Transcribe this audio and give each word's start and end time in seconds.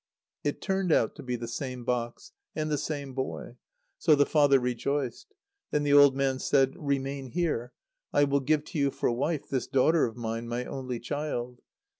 It 0.43 0.63
turned 0.63 0.91
out 0.91 1.13
to 1.13 1.21
be 1.21 1.35
the 1.35 1.47
same 1.47 1.83
box, 1.83 2.31
and 2.55 2.71
the 2.71 2.77
same 2.79 3.13
boy. 3.13 3.57
So 3.99 4.15
the 4.15 4.25
father 4.25 4.59
rejoiced. 4.59 5.35
Then 5.69 5.83
the 5.83 5.93
old 5.93 6.15
man 6.15 6.39
said: 6.39 6.73
"Remain 6.75 7.27
here. 7.27 7.71
I 8.11 8.23
will 8.23 8.39
give 8.39 8.63
to 8.73 8.79
you 8.79 8.89
for 8.89 9.11
wife 9.11 9.47
this 9.47 9.67
daughter 9.67 10.05
of 10.07 10.17
mine, 10.17 10.47
my 10.47 10.65
only 10.65 10.99
child. 10.99 11.61